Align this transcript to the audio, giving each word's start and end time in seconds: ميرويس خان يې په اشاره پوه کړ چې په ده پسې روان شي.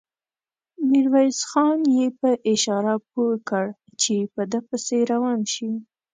ميرويس 0.89 1.39
خان 1.49 1.79
يې 1.97 2.07
په 2.19 2.29
اشاره 2.53 2.95
پوه 3.09 3.33
کړ 3.49 3.65
چې 4.01 4.15
په 4.33 4.41
ده 4.51 4.59
پسې 4.67 4.97
روان 5.11 5.39
شي. 5.53 5.71